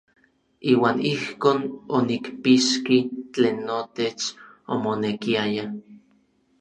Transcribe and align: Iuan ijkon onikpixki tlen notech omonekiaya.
Iuan 0.71 0.97
ijkon 1.11 1.59
onikpixki 1.97 2.97
tlen 3.33 3.57
notech 3.67 4.21
omonekiaya. 4.75 5.65